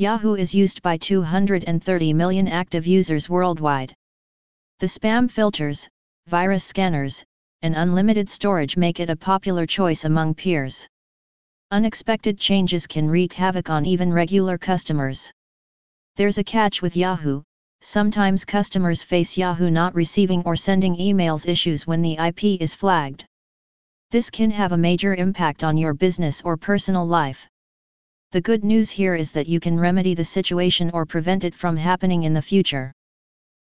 [0.00, 3.92] Yahoo is used by 230 million active users worldwide.
[4.78, 5.88] The spam filters,
[6.28, 7.24] virus scanners,
[7.62, 10.86] and unlimited storage make it a popular choice among peers.
[11.72, 15.32] Unexpected changes can wreak havoc on even regular customers.
[16.14, 17.42] There's a catch with Yahoo,
[17.80, 23.26] sometimes customers face Yahoo not receiving or sending emails issues when the IP is flagged.
[24.12, 27.48] This can have a major impact on your business or personal life.
[28.30, 31.78] The good news here is that you can remedy the situation or prevent it from
[31.78, 32.92] happening in the future.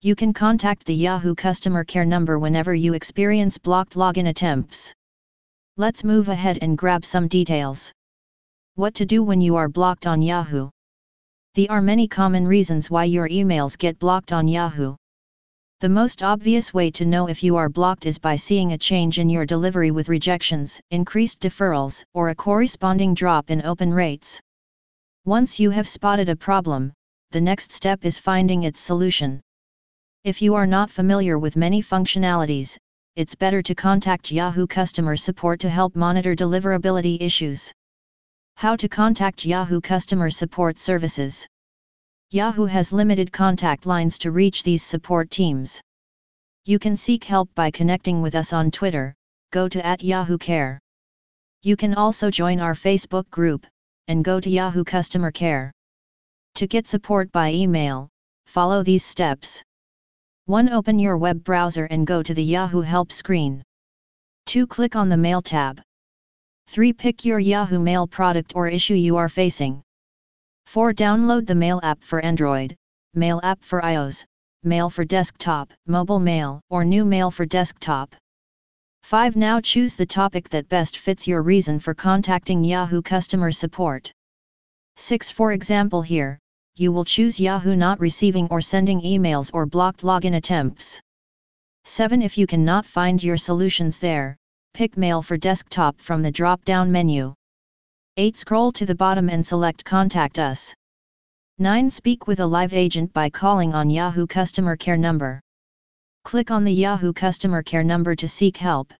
[0.00, 4.94] You can contact the Yahoo customer care number whenever you experience blocked login attempts.
[5.76, 7.92] Let's move ahead and grab some details.
[8.76, 10.70] What to do when you are blocked on Yahoo?
[11.56, 14.94] There are many common reasons why your emails get blocked on Yahoo.
[15.84, 19.18] The most obvious way to know if you are blocked is by seeing a change
[19.18, 24.40] in your delivery with rejections, increased deferrals, or a corresponding drop in open rates.
[25.26, 26.90] Once you have spotted a problem,
[27.32, 29.42] the next step is finding its solution.
[30.24, 32.78] If you are not familiar with many functionalities,
[33.14, 37.70] it's better to contact Yahoo customer support to help monitor deliverability issues.
[38.56, 41.46] How to contact Yahoo customer support services.
[42.34, 45.80] Yahoo has limited contact lines to reach these support teams.
[46.64, 49.14] You can seek help by connecting with us on Twitter,
[49.52, 50.80] go to at Yahoo Care.
[51.62, 53.64] You can also join our Facebook group,
[54.08, 55.70] and go to Yahoo Customer Care.
[56.56, 58.08] To get support by email,
[58.46, 59.62] follow these steps.
[60.46, 60.70] 1.
[60.70, 63.62] Open your web browser and go to the Yahoo Help screen.
[64.46, 64.66] 2.
[64.66, 65.80] Click on the Mail tab.
[66.66, 66.92] 3.
[66.94, 69.83] Pick your Yahoo Mail product or issue you are facing.
[70.74, 70.92] 4.
[70.92, 72.74] Download the Mail app for Android,
[73.14, 74.24] Mail app for iOS,
[74.64, 78.12] Mail for desktop, mobile mail, or new Mail for desktop.
[79.04, 79.36] 5.
[79.36, 84.12] Now choose the topic that best fits your reason for contacting Yahoo customer support.
[84.96, 85.30] 6.
[85.30, 86.40] For example here,
[86.74, 91.00] you will choose Yahoo not receiving or sending emails or blocked login attempts.
[91.84, 92.20] 7.
[92.20, 94.36] If you cannot find your solutions there,
[94.72, 97.32] Pick Mail for Desktop from the drop-down menu.
[98.16, 98.36] 8.
[98.36, 100.72] Scroll to the bottom and select Contact Us.
[101.58, 101.90] 9.
[101.90, 105.40] Speak with a live agent by calling on Yahoo Customer Care number.
[106.22, 108.94] Click on the Yahoo Customer Care number to seek help.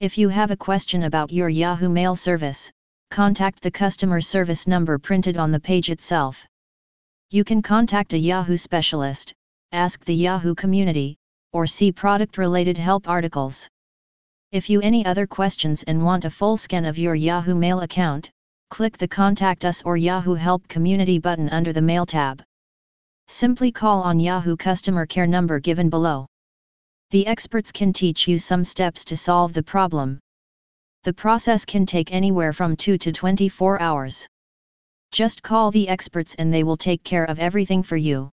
[0.00, 2.72] If you have a question about your Yahoo Mail service,
[3.12, 6.44] contact the customer service number printed on the page itself.
[7.30, 9.32] You can contact a Yahoo specialist,
[9.70, 11.16] ask the Yahoo community,
[11.52, 13.68] or see product-related help articles.
[14.54, 18.30] If you any other questions and want a full scan of your Yahoo Mail account,
[18.70, 22.40] click the Contact Us or Yahoo Help Community button under the Mail tab.
[23.26, 26.28] Simply call on Yahoo customer care number given below.
[27.10, 30.20] The experts can teach you some steps to solve the problem.
[31.02, 34.28] The process can take anywhere from 2 to 24 hours.
[35.10, 38.30] Just call the experts and they will take care of everything for you.